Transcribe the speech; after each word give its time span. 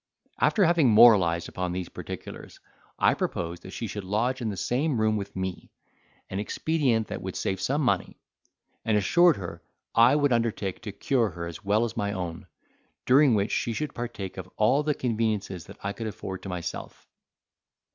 After 0.39 0.65
having 0.65 0.89
moralised 0.89 1.47
upon 1.47 1.73
these 1.73 1.87
particulars, 1.87 2.59
I 2.97 3.13
proposed 3.13 3.61
that 3.61 3.69
she 3.69 3.85
should 3.85 4.03
lodge 4.03 4.41
in 4.41 4.49
the 4.49 4.57
same 4.57 4.99
room 4.99 5.15
with 5.15 5.35
me, 5.35 5.69
an 6.27 6.39
expedient 6.39 7.05
that 7.09 7.21
would 7.21 7.35
save 7.35 7.61
some 7.61 7.83
money: 7.83 8.19
and 8.83 8.97
assured 8.97 9.37
her, 9.37 9.61
I 9.93 10.15
would 10.15 10.33
undertake 10.33 10.81
to 10.81 10.91
cure 10.91 11.29
her 11.29 11.45
as 11.45 11.63
well 11.63 11.85
as 11.85 11.95
my 11.95 12.13
own, 12.13 12.47
during 13.05 13.35
which 13.35 13.51
she 13.51 13.73
should 13.73 13.93
partake 13.93 14.37
of 14.37 14.49
all 14.57 14.81
the 14.81 14.95
conveniences 14.95 15.65
that 15.65 15.77
I 15.83 15.93
could 15.93 16.07
afford 16.07 16.41
to 16.41 16.49
myself. 16.49 17.05